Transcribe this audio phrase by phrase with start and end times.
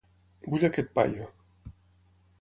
[0.53, 1.29] Vull a aquest paio.